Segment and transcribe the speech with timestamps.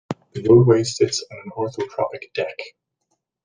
[0.33, 2.57] The roadway sits on an orthotropic deck.